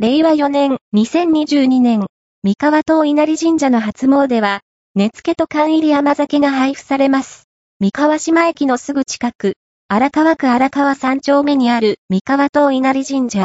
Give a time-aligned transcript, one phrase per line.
[0.00, 2.06] 令和4年、2022年、
[2.44, 4.60] 三河東稲荷神社の初詣は、
[4.94, 7.48] 根付と缶入り甘酒が配布されます。
[7.80, 9.54] 三河島駅のすぐ近く、
[9.88, 13.40] 荒川区荒川三丁目にある三河東稲荷神社。